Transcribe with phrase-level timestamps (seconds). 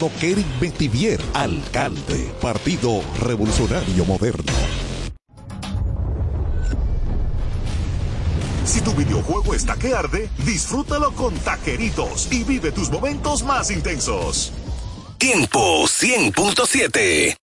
[0.00, 4.52] Ricardo Kering Metivier, alcalde, Partido Revolucionario Moderno.
[8.64, 14.52] Si tu videojuego está que arde, disfrútalo con taqueritos y vive tus momentos más intensos.
[15.18, 17.39] Tiempo 100.7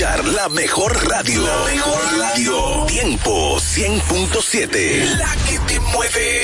[0.00, 1.46] la mejor radio.
[1.46, 2.84] La mejor radio.
[2.86, 5.16] Tiempo 100.7.
[5.16, 6.43] La que te mueve.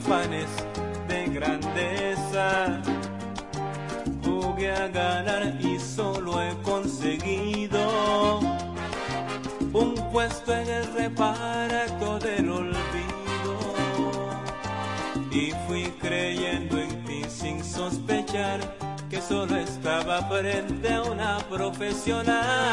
[0.00, 0.48] Afanes
[1.08, 2.80] de grandeza.
[4.24, 8.40] Jugué a ganar y solo he conseguido
[9.72, 13.54] un puesto en el reparto del olvido.
[15.30, 18.60] Y fui creyendo en ti sin sospechar
[19.10, 22.69] que solo estaba frente a una profesional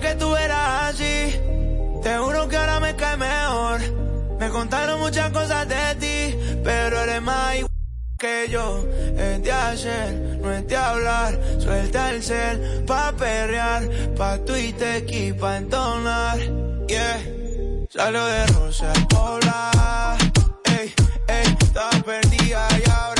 [0.00, 1.40] que tú eras así.
[2.02, 3.80] Te juro que ahora me cae mejor.
[4.38, 7.56] Me contaron muchas cosas de ti, pero eres más
[8.18, 8.84] que yo.
[9.16, 11.38] Es de hacer, no es de hablar.
[11.58, 16.38] Suelta el cel pa' perrear, pa' Twitter y pa' entonar.
[16.86, 17.20] Yeah,
[17.90, 20.16] salió de Rosa Pola.
[20.64, 20.94] Ey,
[21.28, 23.17] ey, estaba perdida y ahora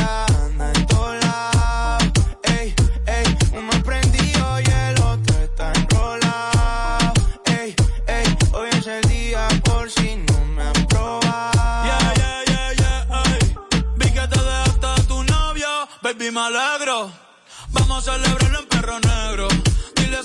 [17.98, 19.48] Vamos a en perro negro.
[19.96, 20.18] Dile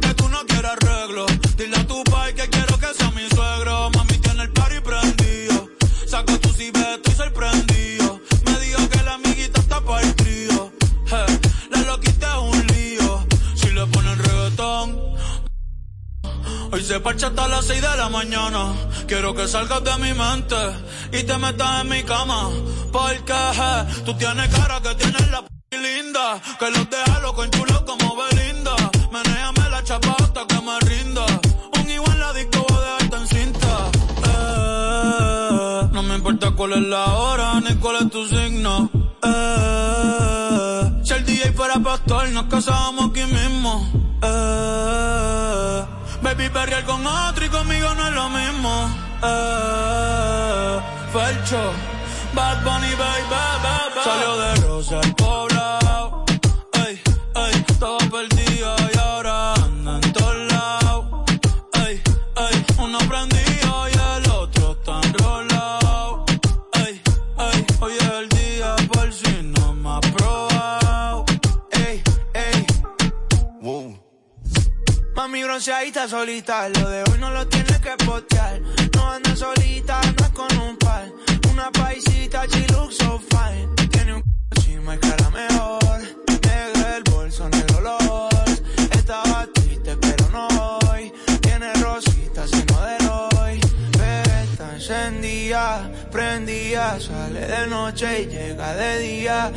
[0.00, 1.26] que tú no quieres arreglo.
[1.56, 3.90] Dile a tu pai que quiero que sea mi suegro.
[3.90, 5.68] Mami tiene el party prendido.
[6.06, 8.20] Saca tu cibeto estoy sorprendido.
[8.44, 10.70] Me dijo que la amiguita está para el trío.
[11.06, 11.40] Hey,
[11.72, 13.26] la loquita es un lío.
[13.56, 15.16] Si le ponen reggaetón.
[16.70, 18.72] Hoy se parcha hasta las 6 de la mañana.
[19.08, 20.54] Quiero que salgas de mi mente
[21.10, 22.50] y te metas en mi cama.
[22.92, 25.55] Porque hey, tú tienes cara que tienes la p
[26.58, 28.74] Que los deja loco en chulo como Belinda.
[29.12, 31.26] Menéame la chapa hasta que me rinda.
[31.78, 33.90] Un igual la disco voy a dejarte en cinta.
[34.24, 38.90] Eh, no me importa cuál es la hora ni cuál es tu signo.
[39.22, 43.86] Eh, si el DJ fuera pastor, nos casábamos aquí mismo.
[44.22, 45.84] Eh,
[46.22, 48.90] baby, perrear con otro y conmigo no es lo mismo.
[49.22, 50.80] Eh,
[51.12, 51.72] Felcho,
[52.34, 54.00] Bad Bunny, baby, baby.
[54.02, 55.55] Salió de Rosa el poblado.
[75.56, 78.60] Bronceadita solita, lo de hoy no lo tienes que postear.
[78.94, 81.10] No anda solita, anda con un par.
[81.50, 83.66] Una paisita, she looks so fine.
[83.90, 84.22] Tiene un
[84.54, 86.00] encima y cara mejor.
[86.42, 87.48] Negro el bolso,
[94.88, 97.00] Encendida, prendida.
[97.00, 99.52] Sale de noche y llega de día.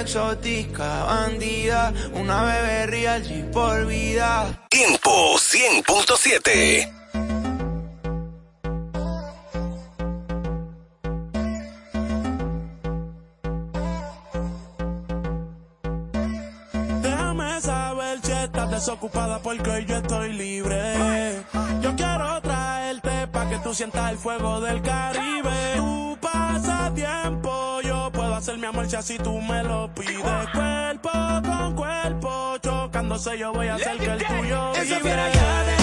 [0.00, 1.92] Exótica, bandida.
[2.14, 4.66] Una bebé real, por vida.
[4.68, 6.92] Tiempo 100.7.
[17.02, 21.11] Déjame saber si estás desocupada porque yo estoy libre.
[23.72, 25.76] Tú sientas el fuego del Caribe.
[25.76, 30.18] Tu pasatiempo, yo puedo hacer mi amor si así tú me lo pides.
[30.52, 31.10] Cuerpo
[31.42, 35.81] con cuerpo, chocándose yo voy a hacer que el tuyo vibre.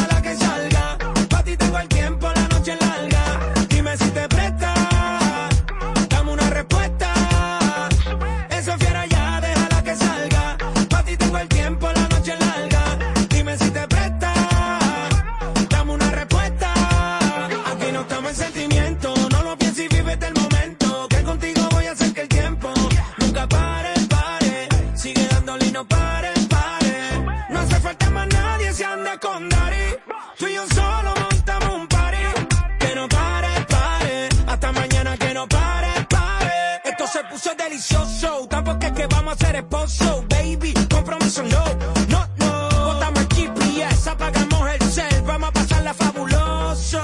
[37.70, 38.48] Delicioso.
[38.48, 40.74] Tampoco es que vamos a ser esposo, baby.
[40.90, 41.64] Compromiso no.
[42.08, 42.70] No, no.
[42.86, 45.22] Botamos el GPS, apagamos el cel.
[45.26, 47.02] Vamos a pasarla fabuloso.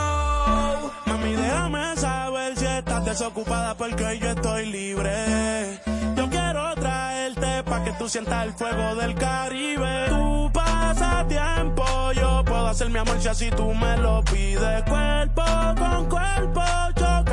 [1.06, 5.80] Mami, déjame saber si estás desocupada porque yo estoy libre.
[6.15, 10.06] Yo quiero traerte pa' que tú sientas el fuego del Caribe.
[10.10, 14.84] Tu pasatiempo, yo puedo hacer mi amor si así tú me lo pides.
[14.84, 15.43] Cuerpo
[15.78, 16.62] con cuerpo,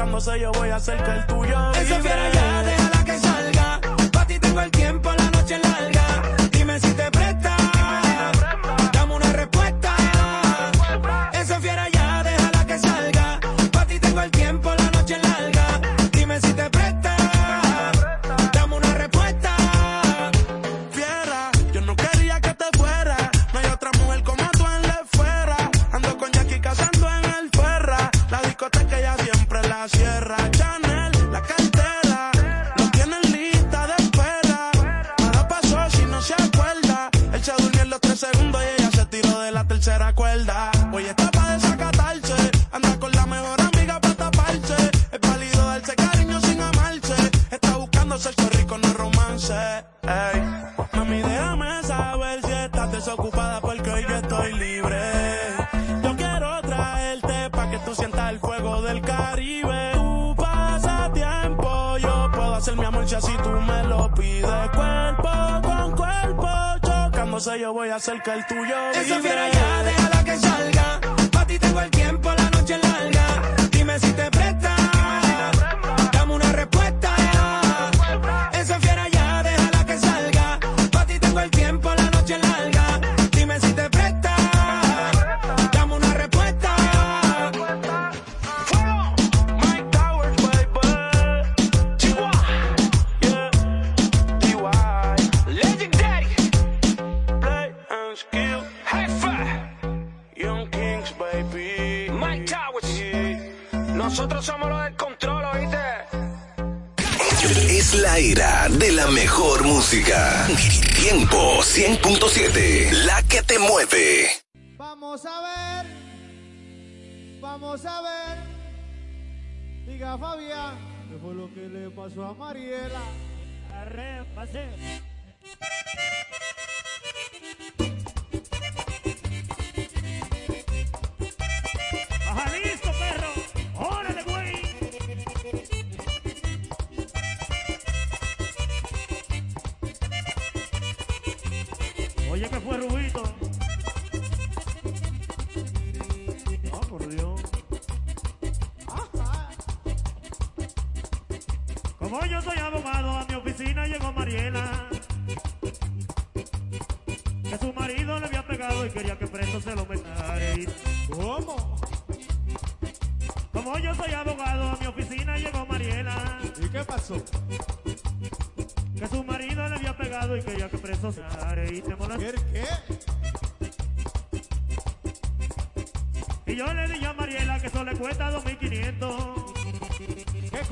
[0.03, 2.01] chocándose yo voy a hacer que el tuyo vibre.
[2.01, 3.81] fiera ya, déjala que salga.
[4.12, 6.23] Pa' ti tengo el tiempo, la noche es larga.
[6.51, 7.71] Dime si te presta.
[68.03, 68.91] cerca el tuyo.
[68.91, 69.71] Eso vive.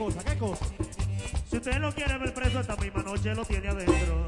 [0.00, 0.24] cosa?
[0.24, 0.64] ¿Qué cosa?
[1.50, 4.19] Si usted lo quiere ver preso esta misma noche, lo tiene adentro.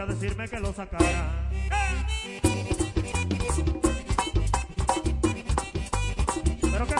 [0.00, 1.48] a decirme que lo sacara.
[6.60, 6.94] Pero que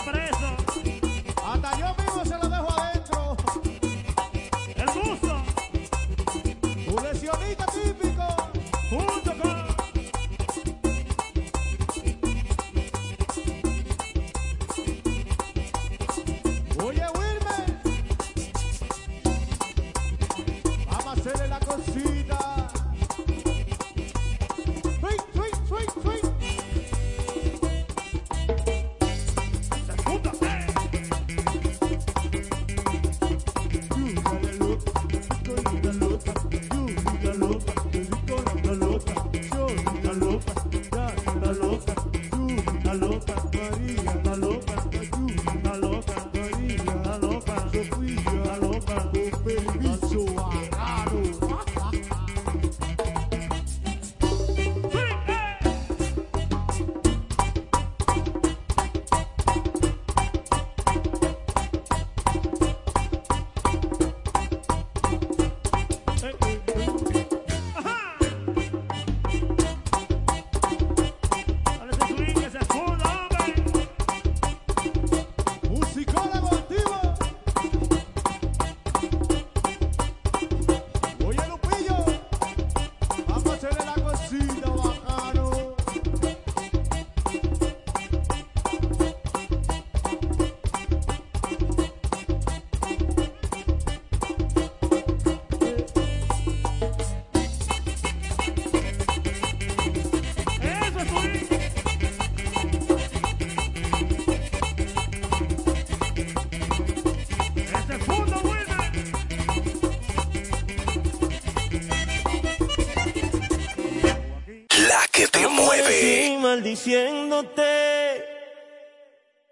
[116.78, 118.24] maldiciéndote.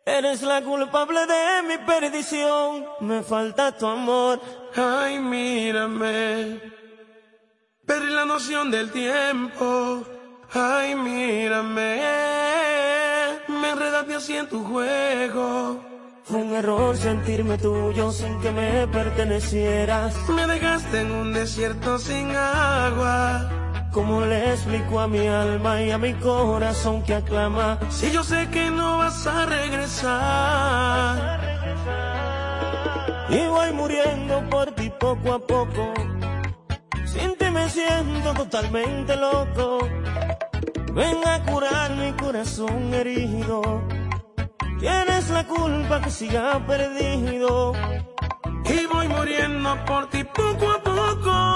[0.04, 4.40] Eres la culpable de mi perdición, me falta tu amor.
[4.76, 6.60] Ay, mírame,
[7.84, 10.04] perdí la noción del tiempo.
[10.52, 12.00] Ay, mírame,
[13.48, 15.84] me enredaste así en tu juego.
[16.22, 20.14] Fue un error sentirme tuyo sin que me pertenecieras.
[20.28, 23.45] Me dejaste en un desierto sin agua.
[23.96, 27.78] ¿Cómo le explico a mi alma y a mi corazón que aclama?
[27.88, 31.40] Si yo sé que no vas a regresar.
[33.30, 35.94] Y voy muriendo por ti poco a poco.
[37.06, 39.78] Sin ti me siento totalmente loco.
[40.92, 43.82] Ven a curar mi corazón herido.
[44.78, 47.72] Tienes la culpa que siga perdido.
[48.62, 51.55] Y voy muriendo por ti poco a poco.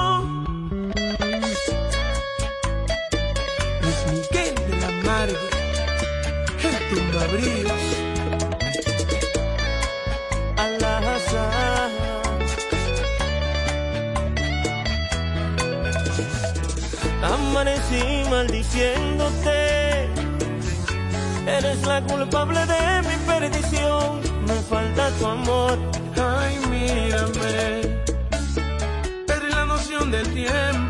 [6.91, 8.01] Tumbabríos.
[17.23, 20.09] Amanecí maldiciéndote.
[21.47, 24.21] Eres la culpable de mi perdición.
[24.47, 25.79] Me falta tu amor.
[26.17, 28.03] Ay, mírame,
[29.27, 30.90] perdí la noción del tiempo.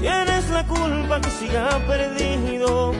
[0.00, 2.92] Tienes la culpa que siga perdido.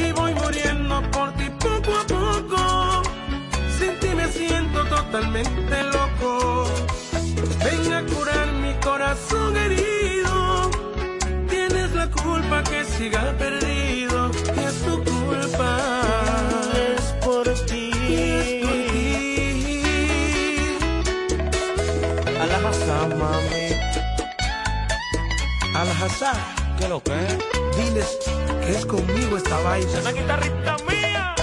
[0.00, 3.02] Y voy muriendo por ti poco a poco.
[3.78, 6.64] Sin ti me siento totalmente loco.
[7.64, 10.70] Ven a curar mi corazón herido.
[11.48, 14.30] Tienes la culpa que siga perdido.
[14.56, 16.15] Y es tu culpa.
[26.00, 26.36] Al-Hazar,
[26.78, 27.38] ¿Qué lo que es?
[27.76, 28.18] diles
[28.64, 30.00] que es conmigo esta vaina.
[30.00, 31.34] Una guitarrita mía.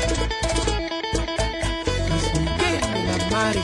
[3.31, 3.59] Mari,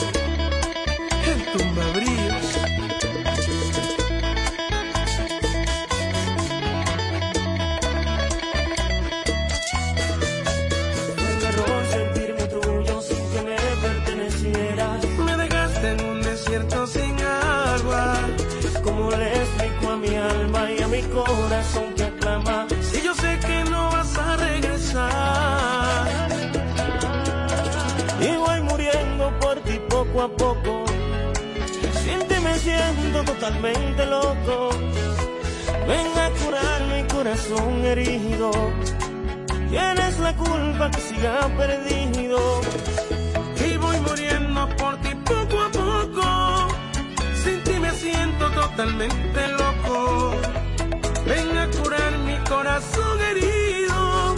[32.61, 34.69] Siento totalmente loco.
[35.87, 38.51] Ven a curar mi corazón herido.
[39.69, 42.61] Tienes la culpa que siga perdido.
[43.65, 46.67] Y voy muriendo por ti poco a poco.
[47.43, 50.31] Sin ti me siento totalmente loco.
[51.25, 54.35] Ven a curar mi corazón herido.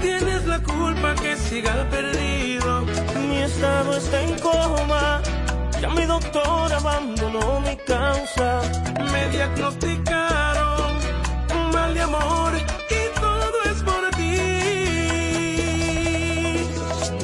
[0.00, 2.84] Tienes la culpa que siga perdido.
[3.28, 5.22] Mi estado está en coma.
[5.80, 6.72] Ya mi doctor
[7.60, 8.60] mi causa.
[9.12, 10.90] Me diagnosticaron
[11.54, 14.36] un mal de amor y todo es por ti.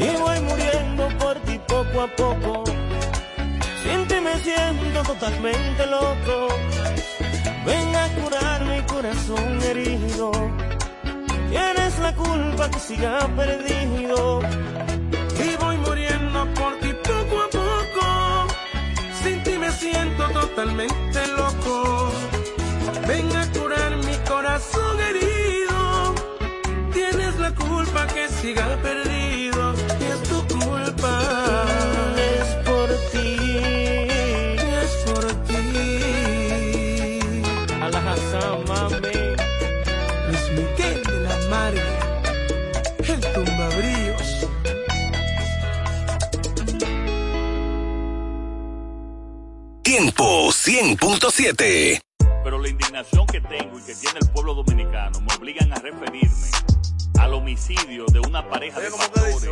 [0.05, 2.65] Y voy muriendo por ti poco a poco.
[3.83, 6.49] Sin ti me siento totalmente loco.
[7.67, 10.33] Ven a curar mi corazón herido.
[11.51, 14.41] Tienes la culpa que siga perdido.
[20.55, 22.13] Totalmente loco.
[23.07, 26.15] Ven a curar mi corazón herido.
[26.93, 29.82] Tienes la culpa que siga perdido.
[50.83, 52.01] 100.7.
[52.43, 56.51] Pero la indignación que tengo y que tiene el pueblo dominicano me obligan a referirme
[57.21, 59.49] al homicidio de una pareja de pastores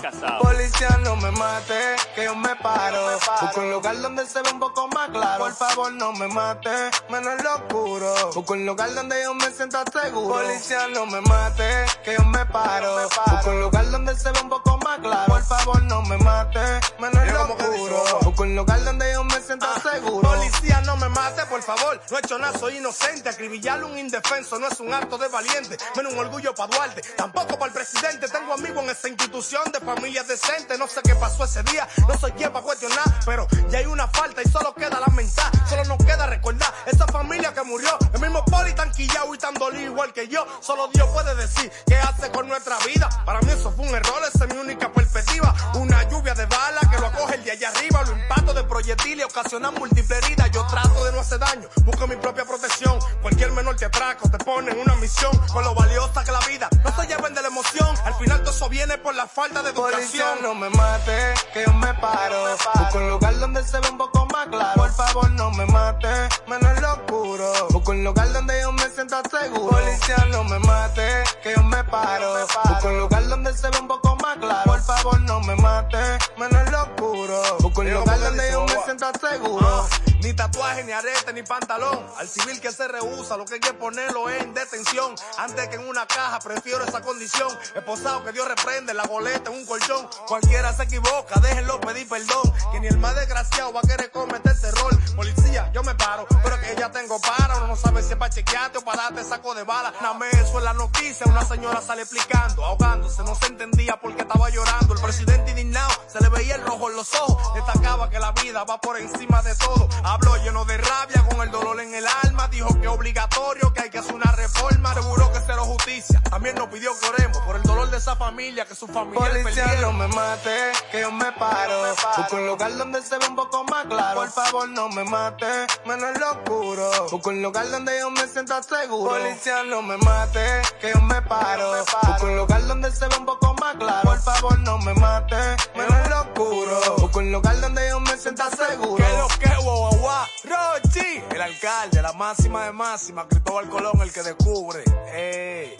[0.00, 0.42] casados.
[0.42, 3.18] Policía no me mate, que yo me paro.
[3.40, 5.44] Busco un lugar donde se ve un poco más claro.
[5.44, 6.70] Por favor no me mate,
[7.08, 8.14] menos en lo oscuro.
[8.34, 10.34] Busco un lugar donde yo me sienta seguro.
[10.34, 13.08] Policía no me mate, que yo me paro.
[13.30, 15.26] Busco un lugar donde se ve un poco más claro.
[15.26, 16.60] Por favor no me mate,
[16.98, 18.04] menos en lo oscuro.
[18.22, 20.28] Busco un lugar donde yo me sienta seguro.
[20.28, 22.00] Policía, no me mate, por favor.
[22.10, 23.28] No he hecho nada, soy inocente.
[23.28, 25.76] Acribillarle un indefenso no es un acto de valiente.
[25.96, 27.02] Menos un orgullo para Duarte.
[27.16, 28.28] Tampoco para el presidente.
[28.28, 30.76] Tengo amigos en esa institución de familia decente.
[30.78, 31.88] No sé qué pasó ese día.
[32.08, 33.04] No soy quien para cuestionar.
[33.24, 35.50] Pero ya hay una falta y solo queda lamentar.
[35.68, 37.90] Solo nos queda recordar esa familia que murió.
[38.12, 40.46] El mismo poli tan quillado y tan dolido igual que yo.
[40.60, 43.08] Solo Dios puede decir qué hace con nuestra vida.
[43.24, 44.22] Para mí eso fue un error.
[44.32, 45.54] Esa es mi única perspectiva.
[45.74, 48.02] Una lluvia de balas que lo acoge el de allá arriba.
[48.04, 50.50] Lo impacto de proyectiles ocasionan múltiples heridas.
[50.50, 52.98] Yo trato de no hacer daño, busco mi propia protección.
[53.22, 55.36] Cualquier menor te atraco, te pone en una misión.
[55.52, 57.94] Con lo valiosa que la vida, no se lleven de la emoción.
[58.04, 60.38] Al final todo eso viene por la falta de Policía educación.
[60.42, 62.56] no me mate, que yo me paro.
[62.74, 64.74] Busco un lugar donde se ve un poco claro.
[64.74, 66.08] Por favor no me mate,
[66.46, 67.52] menos en lo oscuro.
[67.70, 69.70] Busco un lugar donde yo me sienta seguro.
[69.70, 72.46] Policía no me mate, que yo me paro.
[72.68, 74.64] Busco un lugar donde se ve un poco más claro.
[74.64, 75.98] Por favor no me mate,
[76.36, 77.42] menos en lo oscuro.
[77.60, 79.88] Busco un lugar donde yo me sienta seguro.
[80.22, 82.04] Ni tatuaje, ni arete, ni pantalón.
[82.18, 85.14] Al civil que se rehúsa, lo que hay que ponerlo es en detención.
[85.38, 87.48] Antes que en una caja, prefiero esa condición.
[87.74, 90.08] Esposado que Dios reprende, la boleta en un colchón.
[90.26, 92.52] Cualquiera se equivoca, déjenlo pedir perdón.
[92.72, 94.98] Que ni el más desgraciado va a querer cometer terror.
[95.16, 97.56] Policía, yo me paro, pero que ya tengo para.
[97.56, 99.92] Uno no sabe si es para chequearte o para darte saco de bala.
[100.00, 103.22] Nada eso en la noticia, una señora sale explicando, ahogándose.
[103.22, 104.94] No se entendía por qué estaba llorando.
[104.94, 107.54] El presidente indignado, se le veía el rojo en los ojos.
[107.54, 109.88] Destacaba que la vida va por encima de todo.
[110.04, 112.48] Habló lleno de rabia, con el dolor en el alma.
[112.48, 114.94] Dijo que es obligatorio, que hay que hacer una reforma.
[114.94, 116.22] Seguro que será justicia.
[116.30, 119.78] También nos pidió que oremos por el dolor de esa familia, que su familia Policía
[119.80, 121.94] no me mate, que yo me paro.
[122.16, 124.27] Busco un lugar donde se ve un poco más claro.
[124.28, 125.46] Por favor no me mate,
[125.86, 126.90] menos en lo oscuro.
[127.10, 129.12] Busco un lugar donde yo me sienta seguro.
[129.12, 131.72] Policía no me mate, que yo me paro.
[132.06, 134.02] Busco un lugar donde se ve un poco más claro.
[134.02, 135.34] Por favor no me mate,
[135.74, 136.80] menos en lo oscuro.
[136.98, 139.02] Busco un lugar donde yo me sienta seguro.
[139.02, 140.26] Que lo que guau.
[140.44, 144.84] Rochi, el alcalde, la máxima de máxima, Cristóbal Colón, el que descubre.
[145.10, 145.74] Ey,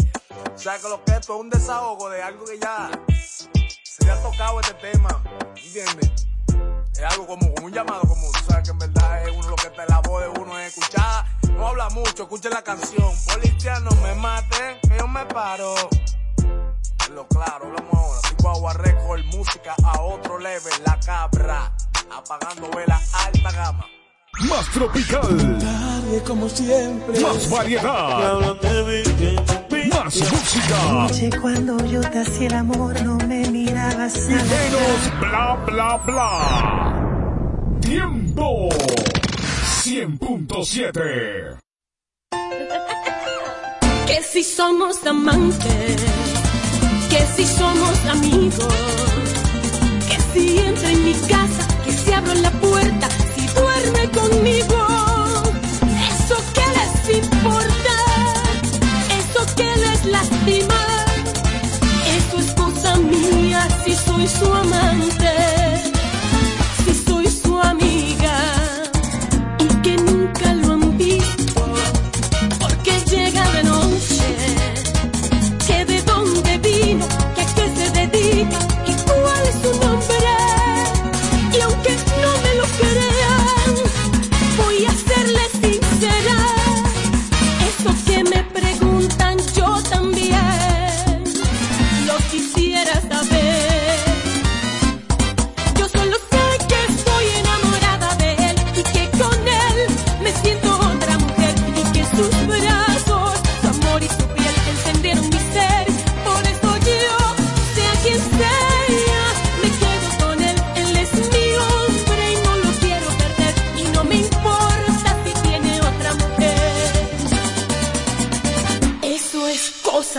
[0.54, 2.90] o sea que lo que esto es un desahogo de algo que ya
[3.84, 5.22] se le ha tocado este tema,
[5.54, 6.27] ¿entiendes?
[6.98, 9.54] Es algo como, como un llamado, como tú sabes que en verdad es uno lo
[9.54, 11.24] que está en la voz de uno es escuchar,
[11.56, 13.12] no habla mucho, escuchen la canción.
[13.24, 15.76] Policía no me mate, que yo me paro.
[16.98, 18.20] Es Lo claro, hablamos ahora.
[18.28, 21.72] Tipo agua record, música a otro level, la cabra,
[22.10, 23.86] apagando vela alta gama.
[24.48, 25.58] Más tropical.
[25.60, 27.20] Tarde como siempre.
[27.20, 28.56] Más variedad.
[30.04, 30.90] Más música.
[30.90, 35.96] Anoche cuando yo te hacía el amor no me mirabas a Y menos bla bla
[36.06, 36.30] bla.
[37.80, 38.68] Tiempo.
[39.84, 41.58] 100.7.
[44.06, 46.02] Que si somos amantes,
[47.10, 48.74] que si somos amigos,
[50.08, 54.97] que si entra en mi casa, que si abro la puerta, si duerme conmigo.
[59.98, 60.74] Eso que les lastima,
[62.16, 65.67] eso es cosa mía si soy su amante,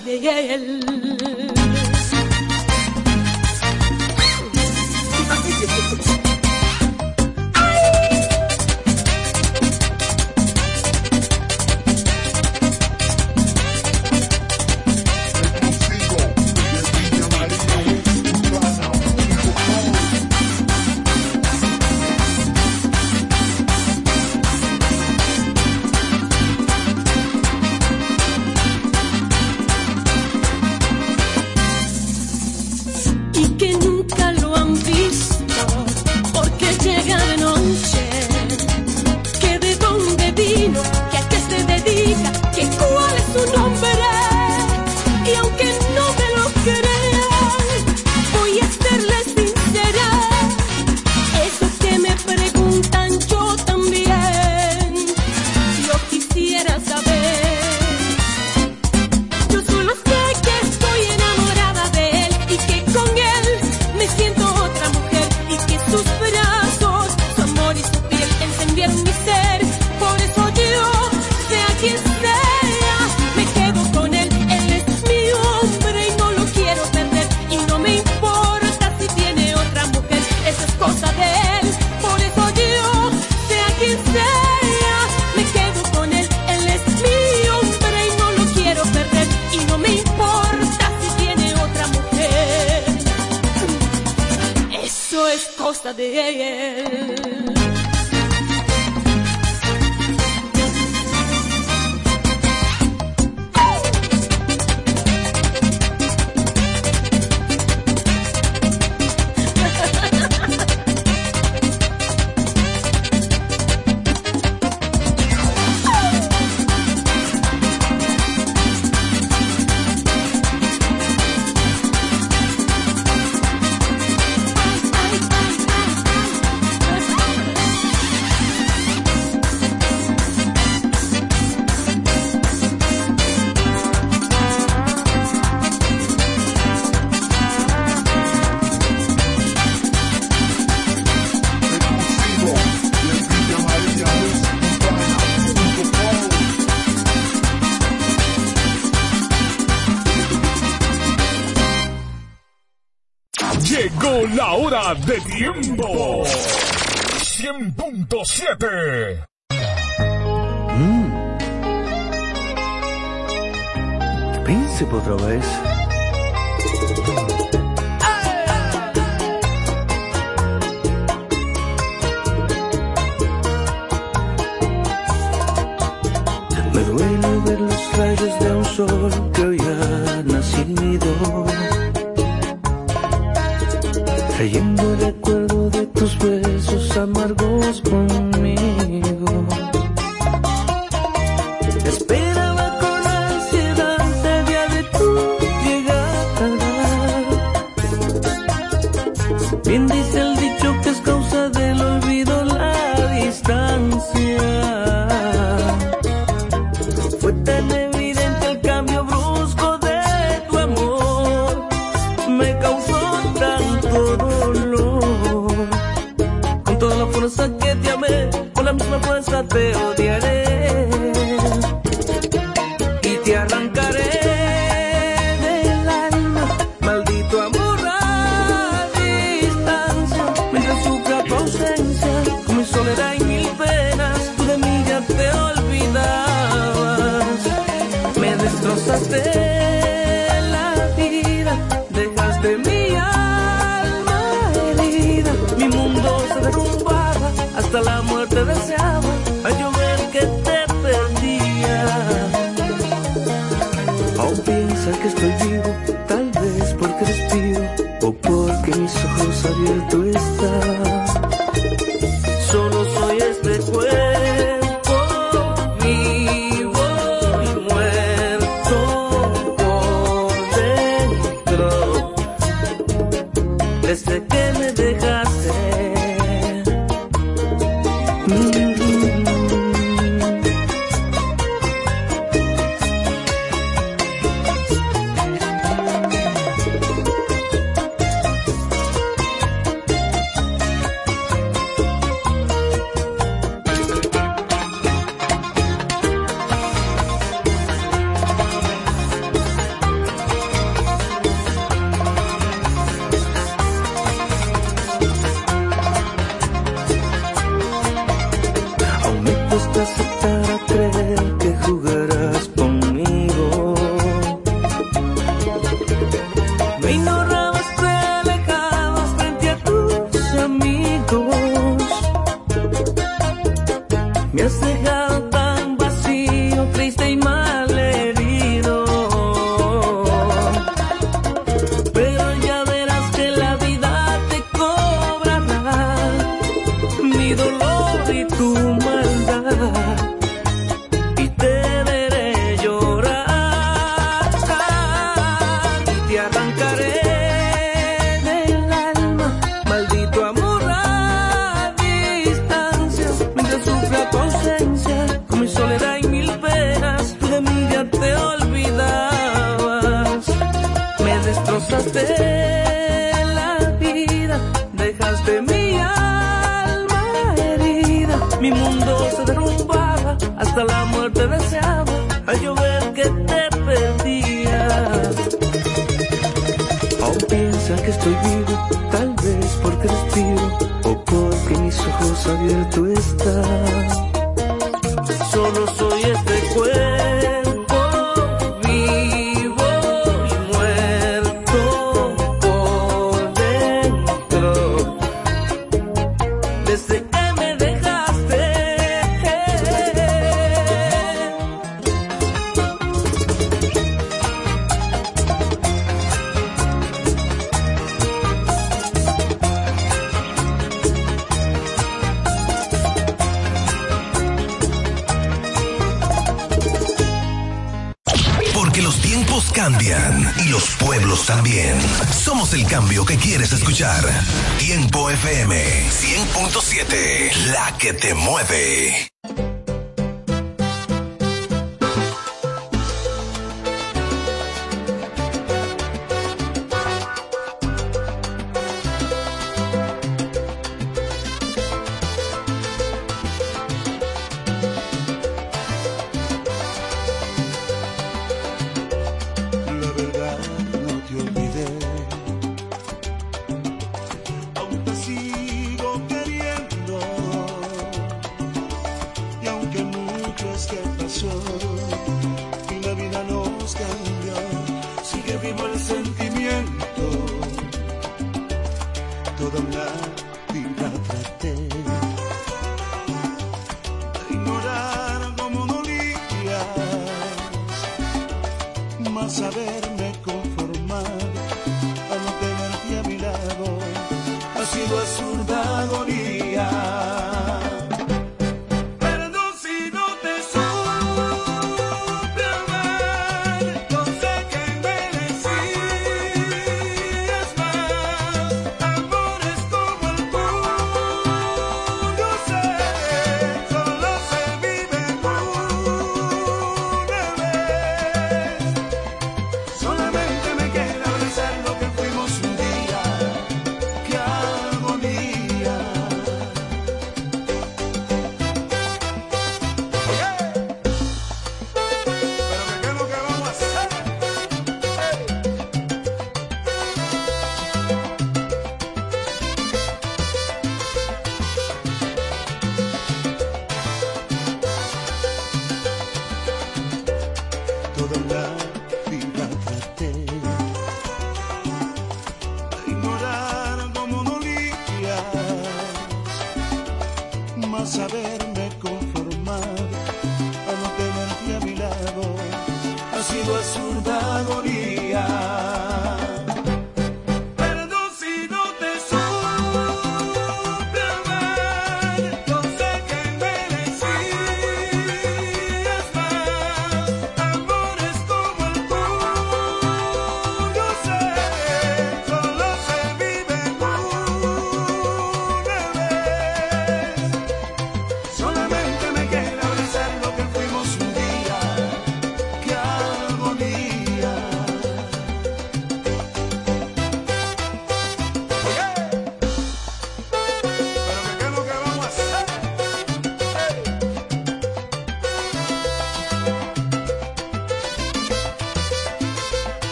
[0.00, 1.01] de él.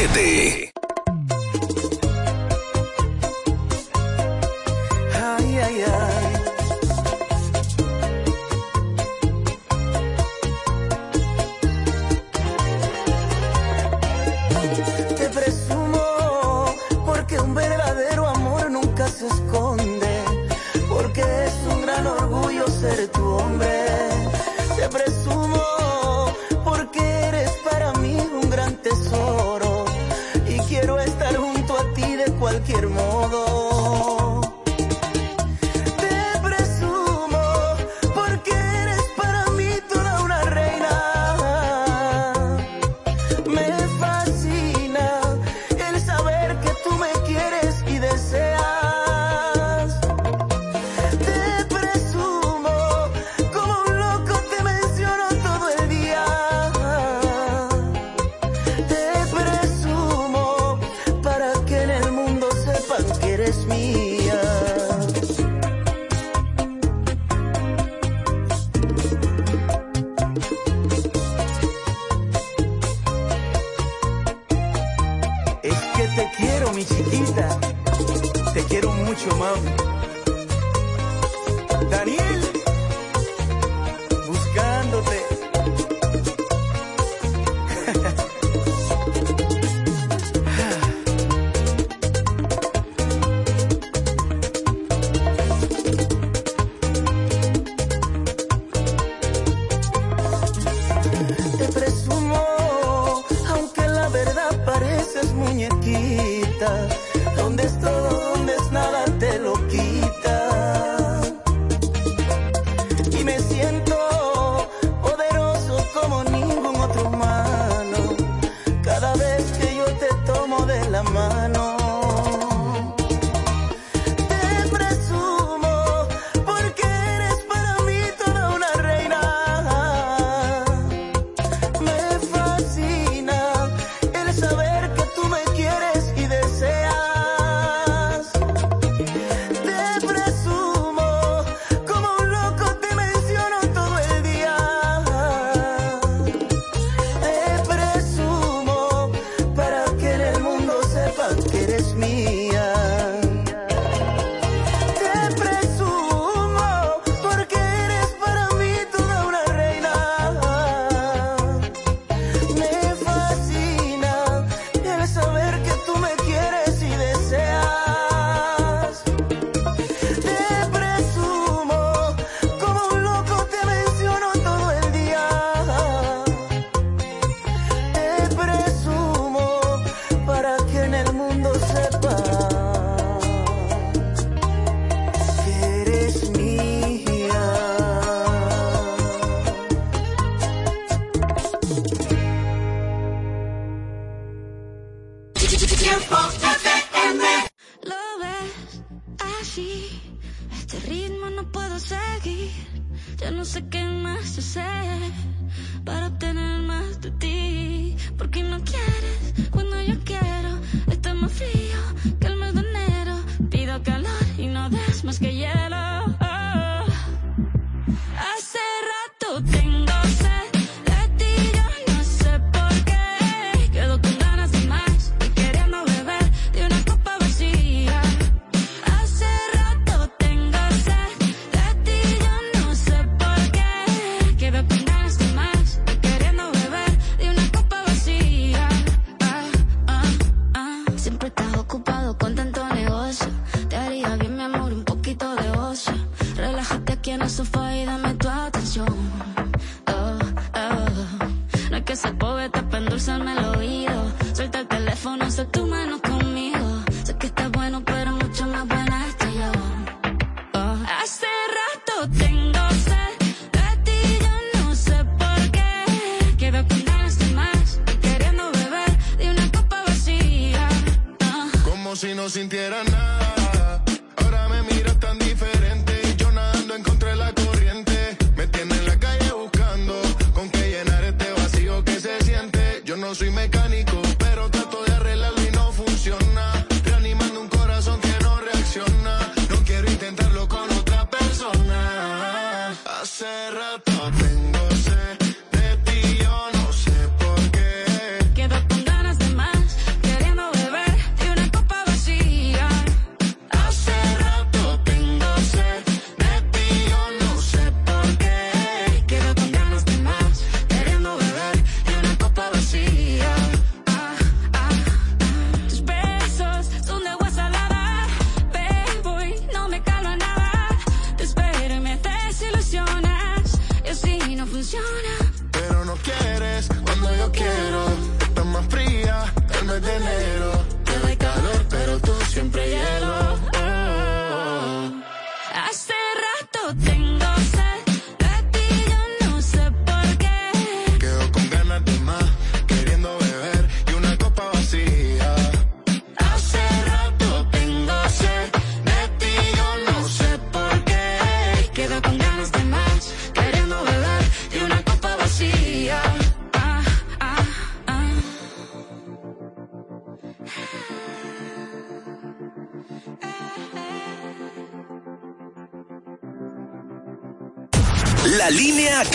[0.00, 0.59] 100.7.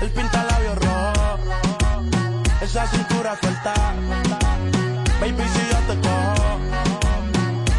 [0.00, 1.38] El pinta labios rojo.
[2.62, 3.74] Esa cintura suelta.
[5.20, 5.65] Baby, si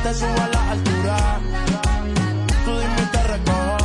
[0.07, 1.17] te subo a la altura.
[2.63, 3.77] Tú dime y te recojo.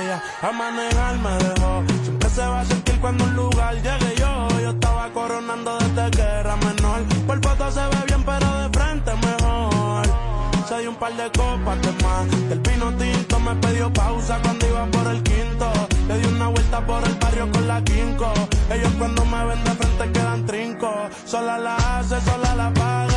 [0.00, 1.72] Ella a manejar me dejó.
[2.02, 4.32] Siempre se va a sentir cuando un lugar llegue yo.
[4.60, 7.00] Yo estaba coronando desde que era menor.
[7.26, 10.06] Por foto se ve bien, pero de frente mejor.
[10.68, 12.24] Se dio un par de copas de más.
[12.48, 15.66] Del vino tinto me pidió pausa cuando iba por el quinto.
[16.08, 18.32] Le di una vuelta por el barrio con la quinco.
[18.74, 20.90] Ellos cuando me ven de frente quedan trinco.
[21.26, 23.07] Sola la hace, sola la paga.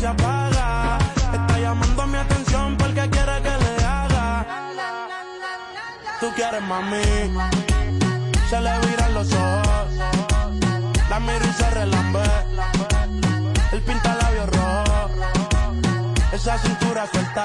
[0.00, 0.98] Se apaga.
[1.32, 4.46] Está llamando mi atención porque quiere que le haga.
[6.20, 7.02] Tú quieres mami.
[8.48, 9.88] Se le viran los ojos.
[11.10, 12.28] La miro y se relambe.
[13.72, 15.10] El pinta labios rojo.
[16.32, 17.44] Esa cintura suelta.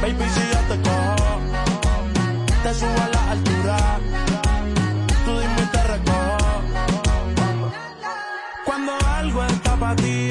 [0.00, 1.30] Baby, si yo te cojo,
[2.62, 3.76] te subo a la altura.
[5.24, 6.62] Tú dime y te recojo.
[8.64, 10.30] Cuando algo está para ti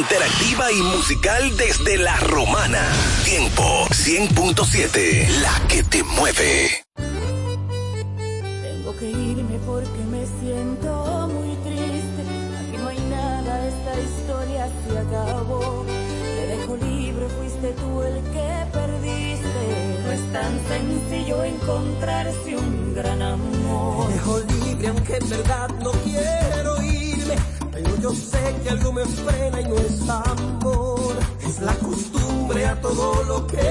[0.00, 2.80] Interactiva y musical desde la romana.
[3.22, 5.28] Tiempo 100.7.
[5.42, 6.82] La que te mueve.
[6.96, 12.22] Tengo que irme porque me siento muy triste.
[12.60, 15.84] Aquí no hay nada, esta historia se acabó.
[15.84, 20.00] Te dejo libre, fuiste tú el que perdiste.
[20.02, 24.06] No es tan sencillo encontrarse un gran amor.
[24.06, 26.39] Te dejo libre aunque en verdad no quiero
[28.00, 31.14] yo sé que algo me frena y no es amor.
[31.46, 33.62] Es la costumbre a todo lo que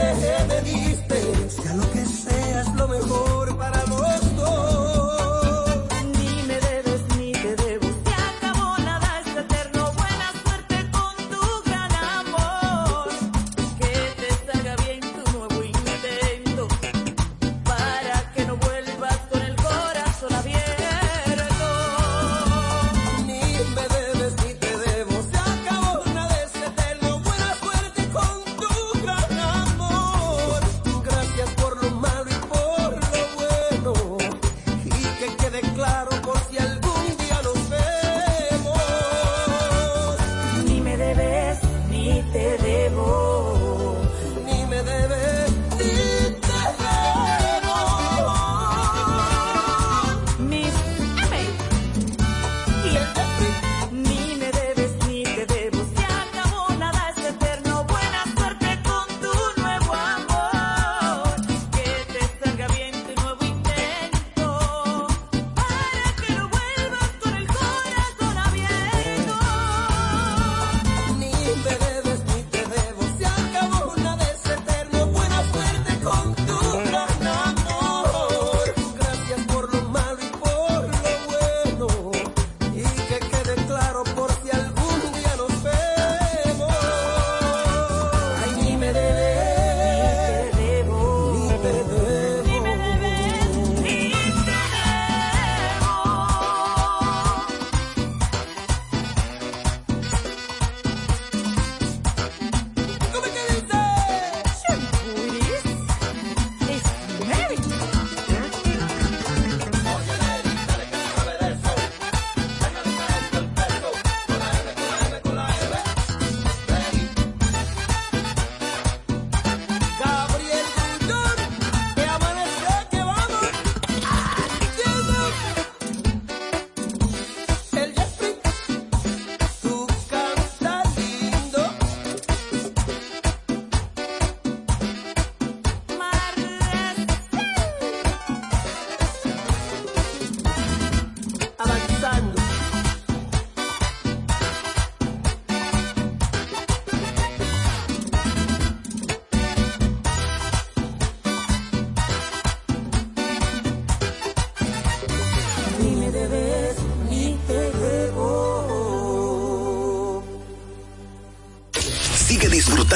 [0.47, 1.49] me diste.
[1.49, 3.98] Sea lo que sea, es lo mejor para los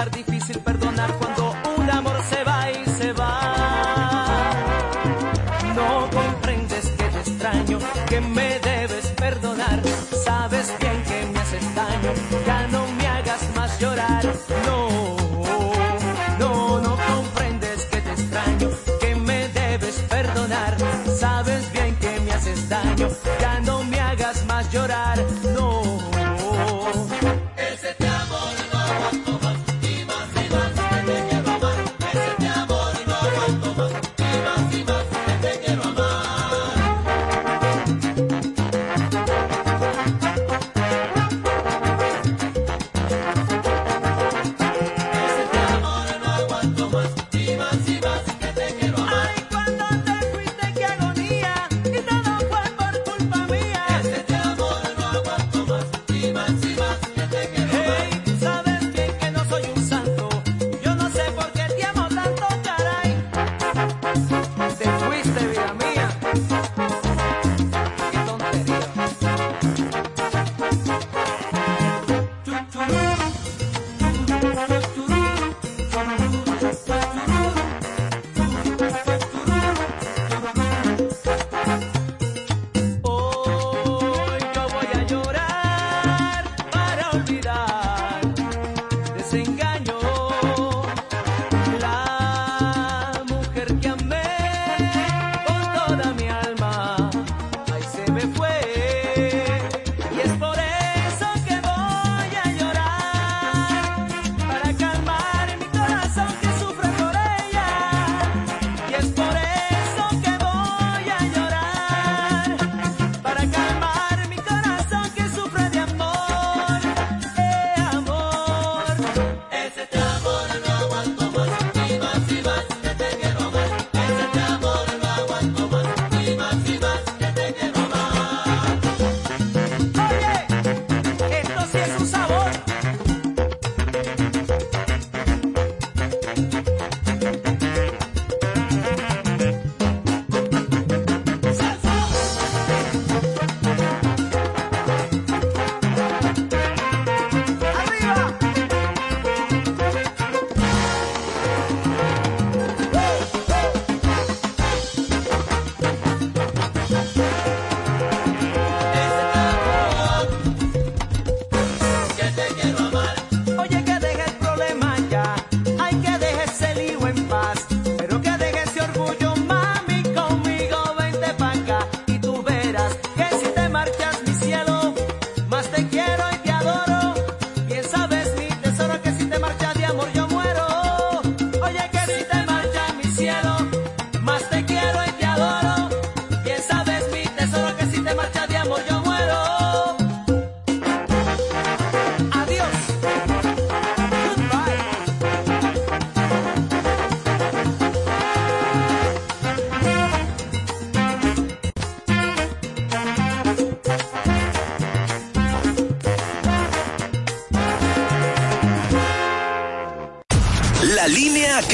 [0.00, 0.79] lugar difícil perder.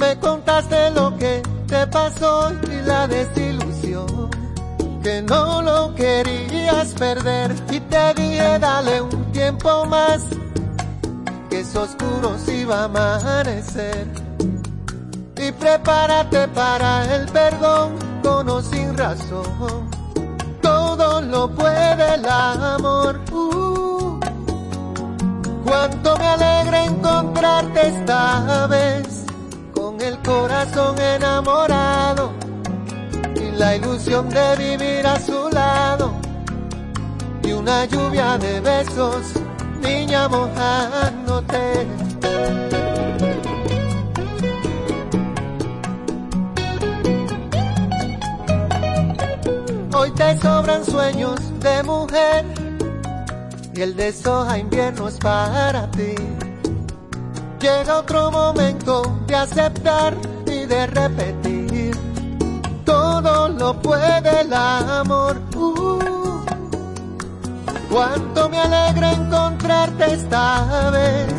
[0.00, 3.61] Me contaste lo que te pasó y la desilusión,
[5.02, 10.22] que no lo querías perder y te dije dale un tiempo más,
[11.50, 14.06] que es oscuro si va a amanecer.
[15.36, 19.90] Y prepárate para el perdón con o sin razón,
[20.60, 23.20] todo lo puede el amor.
[23.32, 24.20] Uh,
[25.64, 29.24] cuánto me alegra encontrarte esta vez
[29.74, 32.32] con el corazón enamorado
[33.34, 34.56] y la ilusión de
[37.72, 39.32] una lluvia de besos,
[39.80, 41.86] niña mojándote.
[49.94, 52.44] Hoy te sobran sueños de mujer
[53.74, 56.14] y el deshoja invierno es para ti.
[57.58, 60.14] Llega otro momento de aceptar
[60.46, 61.96] y de repetir.
[62.84, 65.21] Todo lo puede el amor.
[67.92, 71.34] Cuánto me alegra encontrarte esta vez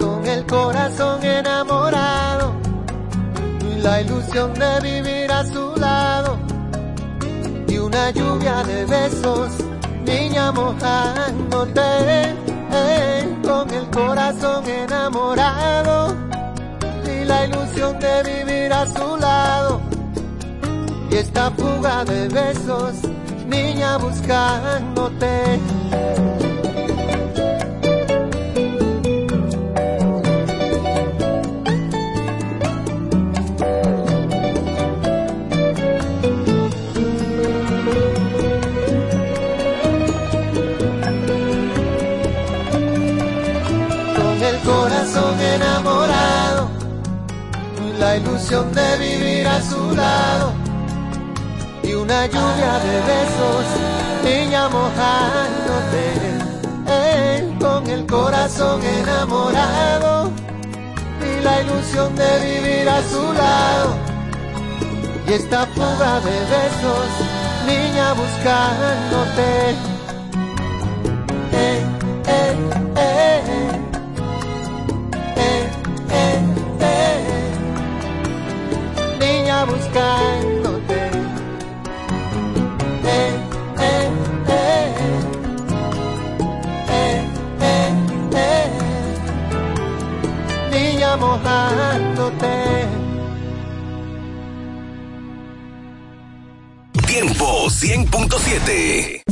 [0.00, 2.54] con el corazón enamorado
[3.60, 6.38] y la ilusión de vivir a su lado
[7.68, 9.50] y una lluvia de besos,
[10.06, 11.82] niña mojándote
[12.72, 16.16] eh, con el corazón enamorado
[17.04, 19.82] y la ilusión de vivir a su lado
[21.10, 22.94] y esta fuga de besos,
[23.46, 25.71] niña buscándote.
[44.42, 46.68] El corazón enamorado,
[47.98, 50.52] la ilusión de vivir a su lado
[51.82, 56.04] y una lluvia de besos niña mojándote
[56.88, 60.30] eh, con el corazón enamorado
[61.20, 64.12] y la ilusión de vivir a su lado
[65.26, 67.08] y esta fuga de besos,
[67.66, 69.70] niña buscándote.
[71.52, 71.84] Eh,
[72.26, 72.56] eh,
[72.96, 73.42] eh,
[75.36, 76.40] eh,
[76.80, 77.52] eh.
[79.20, 80.51] Niña buscándote.
[91.42, 92.54] Niña mojándote.
[97.06, 99.22] Tiempo 100.7.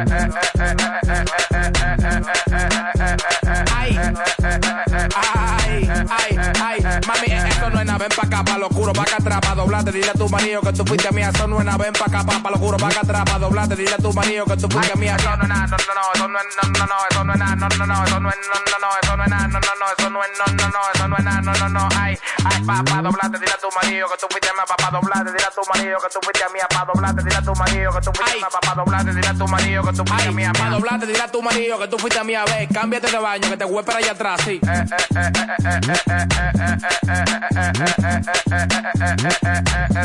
[5.08, 8.92] es, Ay, ay, ay, mami, eso no es nada, ven pa' acá, pa' lo oscuro,
[8.92, 11.58] pa' acá atrás, pa' doblarte, dile a tu marido que tú fuiste mía, eso no
[11.58, 13.94] es nada, ven pa' acá, pa' pa' lo oscuro, pa' acá atrás, pa' doblarte, dile
[13.94, 16.28] a tu marido que tú fuiste mía, eso no es nada, no, no, no, eso
[16.28, 18.36] no es, no, no, no, eso no es nada, no, no, no, eso no es,
[18.36, 20.68] no, no, no, eso no es nada, no, no, no, eso no es, no, no,
[20.68, 23.58] no, eso no es nada, no, no, no, ay, ay, pa' pa' doblarte, dile a
[23.58, 26.20] tu marido que tú fuiste mía, pa' pa' doblarte, dile a tu marido que tú
[26.22, 29.12] fuiste mía, pa' doblarte, dile a tu marido que tú fuiste mía, pa' pa' doblarte,
[29.14, 31.88] dile a tu marido que tú fuiste mía, pa' doblarte, dile a tu marido que
[31.88, 34.60] tú fuiste mía, ve, cámbiate de baño, que te voy para allá atrás, sí.
[34.62, 35.80] Eso es, eso es, eso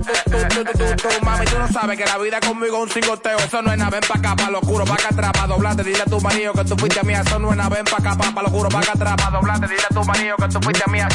[1.59, 4.18] no sabes que la vida conmigo es un cingoteo, eso no es nada, ven pa'
[4.18, 7.02] acá, pa' lo pa' acá atrás, pa' doblarte, dile a tu marido que tú fuiste
[7.05, 9.31] mía, eso no es nada, ven pa' acá, pa' lo oscuro, pa' acá atrás, pa'
[9.31, 11.06] doblarte, dile a tu marido que tú fuiste mía,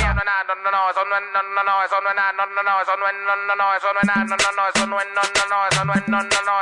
[1.89, 3.99] eso no es nada, no, no, no, eso no es, no, no, no, eso no
[3.99, 6.07] es nada, no, no, no, eso no es, no, no, no, eso no es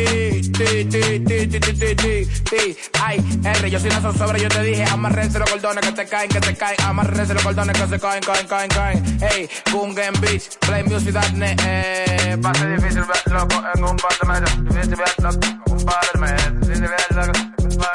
[0.53, 3.71] ti, ti, ti, T, T, T, T, T, I, R.
[3.71, 6.55] Yo soy una zozobra, yo te dije, amarrense los cordones que te caen, que te
[6.55, 6.77] caen.
[6.85, 9.19] Amarrense los cordones que se caen, caen, caen, caen.
[9.21, 12.37] Hey, Gungan Beach, play music that net, eh.
[12.37, 14.65] Difícil loco en un par de metros.
[14.65, 16.19] Difícil ver loco un par de.
[16.61, 17.93] Difícil ver loco un par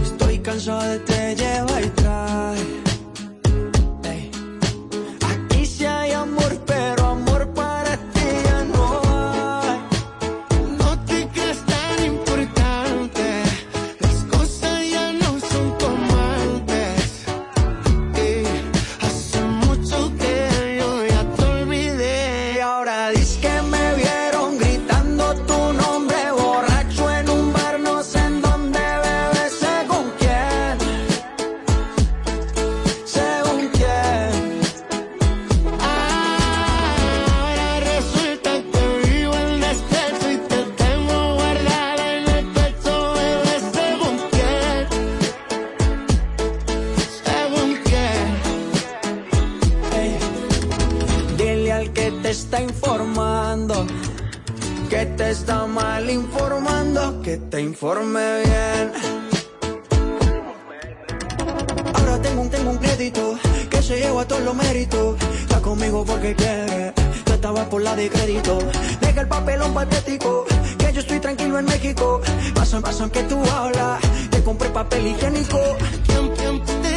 [0.03, 1.89] Estoy cansado de te lleva y
[56.13, 58.93] informando, que te informe bien.
[61.95, 65.17] Ahora tengo un, tengo un crédito que se lleva todos los méritos.
[65.41, 66.93] Está conmigo porque quiere,
[67.25, 68.59] tú estabas por la de crédito.
[69.01, 70.45] Deja el papelón patético,
[70.79, 72.21] que yo estoy tranquilo en México.
[72.55, 75.61] Pasan, pasan que tú hablas, te compré papel higiénico.
[76.07, 76.88] ¿Quién, quién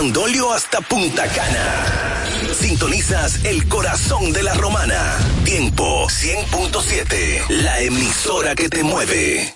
[0.00, 2.24] Desde Juan Dolio hasta Punta Cana.
[2.58, 5.18] Sintonizas el corazón de la romana.
[5.44, 7.46] Tiempo 100.7.
[7.62, 9.54] La emisora que te mueve.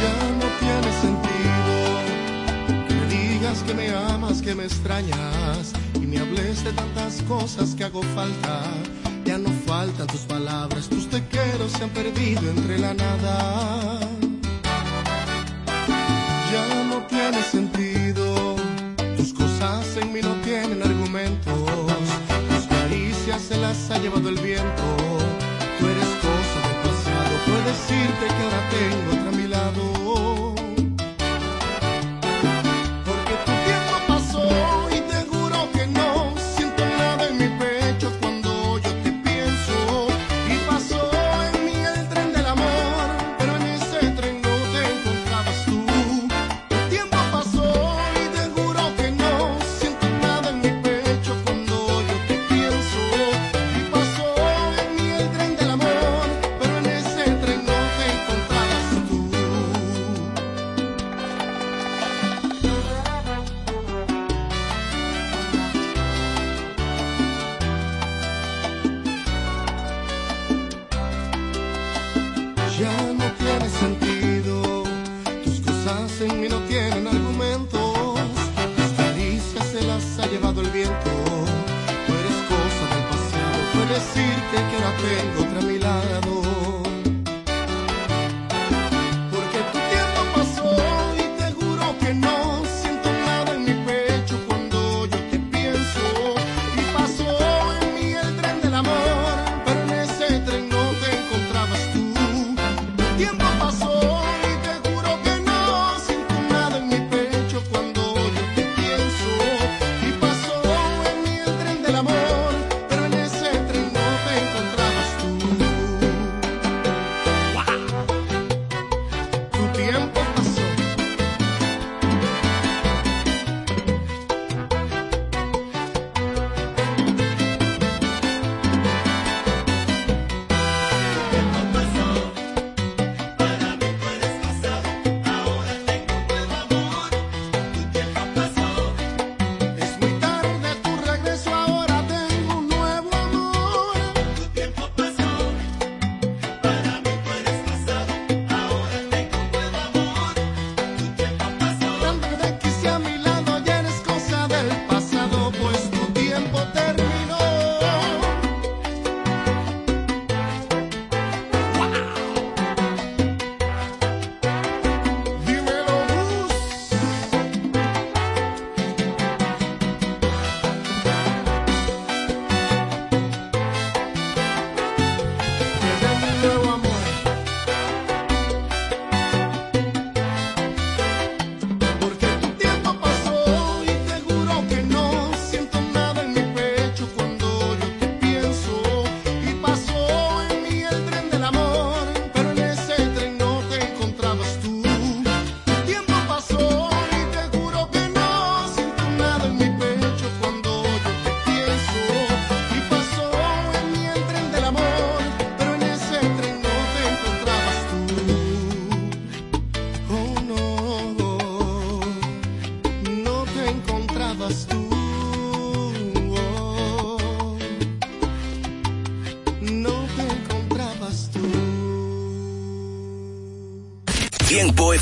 [0.00, 1.74] Ya no tiene sentido
[2.86, 7.74] que me digas que me amas, que me extrañas y me hables de tantas cosas
[7.74, 8.62] que hago falta.
[9.24, 14.07] Ya no faltan tus palabras, tus te quiero se han perdido entre la nada.
[17.30, 18.56] Tiene sentido,
[19.16, 21.54] tus cosas en mí no tienen argumentos,
[22.48, 24.82] tus caricias se las ha llevado el viento.
[25.78, 29.17] Tú eres cosa del pasado, puedo decirte que ahora tengo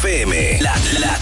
[0.06, 0.58] FM.
[0.60, 1.15] La, la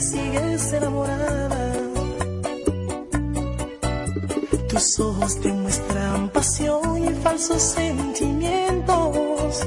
[0.00, 1.72] sigues enamorada.
[4.68, 9.66] Tus ojos te muestran pasión y falsos sentimientos.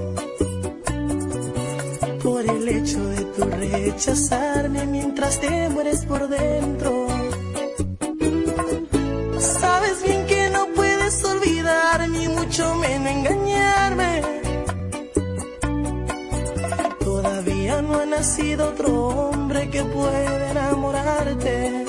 [2.23, 7.02] Por el hecho de tu rechazarme mientras te mueres por dentro.
[19.74, 21.86] Que puede enamorarte.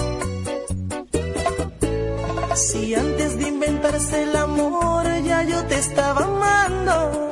[2.54, 7.30] Si antes de inventarse el amor ya yo te estaba amando.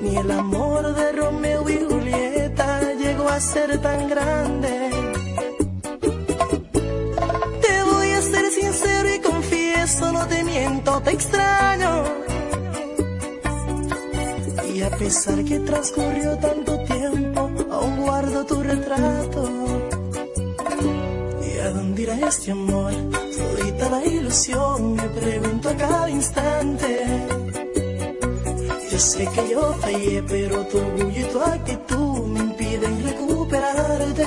[0.00, 4.74] Ni el amor de Romeo y Julieta llegó a ser tan grande.
[7.64, 12.04] Te voy a ser sincero y confieso, no te miento, te extraño.
[14.74, 16.79] Y a pesar que transcurrió tanto tiempo,
[18.46, 19.42] tu retrato.
[21.42, 22.92] ¿Y a dónde irá este amor?
[23.12, 27.06] Todita la ilusión, me pregunto a cada instante.
[28.90, 34.26] Yo sé que yo fallé, pero tu orgullo y tu actitud me impiden recuperarte.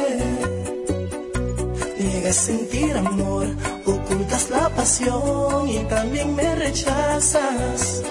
[1.99, 3.47] Niegas sentir amor,
[3.85, 8.03] ocultas la pasión y también me rechazas.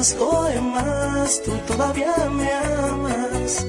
[0.00, 3.66] Conozco de más, tú todavía me amas.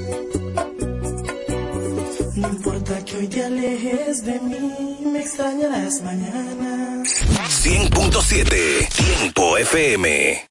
[2.35, 7.03] No importa que hoy te alejes de mí, me extrañarás mañana.
[7.03, 10.50] 100.7 Tiempo FM.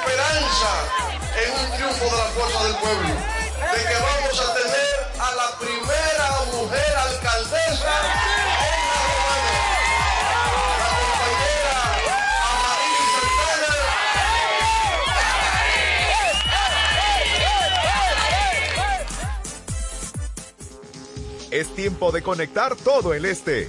[0.00, 0.72] esperanza
[1.36, 5.58] en un triunfo de la fuerza del pueblo, de que vamos a tener a la
[5.58, 9.54] primera mujer alcaldesa en la Romana,
[10.80, 11.78] la compañera
[13.12, 13.68] Santana.
[21.50, 23.68] Es tiempo de conectar todo el este.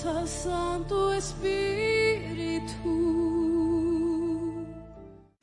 [0.00, 1.69] Descansa, Santo Espíritu.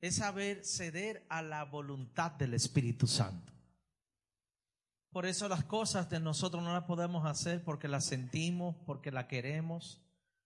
[0.00, 3.52] es saber ceder a la voluntad del Espíritu Santo.
[5.10, 9.26] Por eso las cosas de nosotros no las podemos hacer porque las sentimos, porque las
[9.26, 10.00] queremos,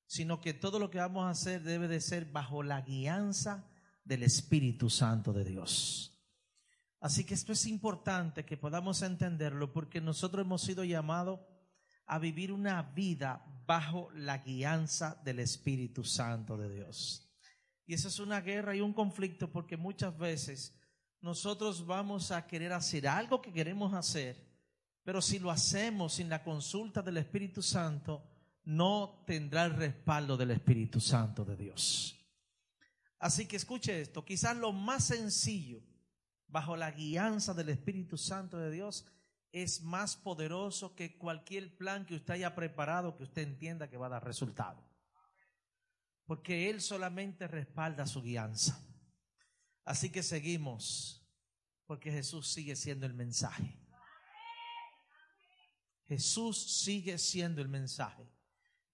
[0.07, 3.69] sino que todo lo que vamos a hacer debe de ser bajo la guianza
[4.05, 6.13] del Espíritu Santo de Dios.
[7.01, 11.41] Así que esto es importante que podamos entenderlo porque nosotros hemos sido llamados
[12.07, 17.22] a vivir una vida bajo la guianza del Espíritu Santo de Dios.
[17.93, 20.75] Y esa es una guerra y un conflicto porque muchas veces
[21.21, 24.43] nosotros vamos a querer hacer algo que queremos hacer,
[25.03, 28.25] pero si lo hacemos sin la consulta del Espíritu Santo,
[28.65, 32.19] no tendrá el respaldo del Espíritu Santo de Dios.
[33.19, 35.83] Así que escuche esto, quizás lo más sencillo
[36.49, 39.05] bajo la guianza del Espíritu Santo de Dios
[39.53, 44.07] es más poderoso que cualquier plan que usted haya preparado que usted entienda que va
[44.07, 44.92] a dar resultado.
[46.25, 48.81] Porque Él solamente respalda su guianza.
[49.85, 51.27] Así que seguimos,
[51.87, 53.79] porque Jesús sigue siendo el mensaje.
[56.07, 58.31] Jesús sigue siendo el mensaje.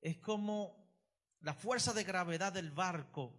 [0.00, 0.88] Es como
[1.40, 3.38] la fuerza de gravedad del barco